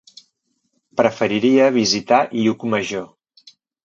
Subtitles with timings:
[1.01, 3.05] Preferiria visitar Llucmajor.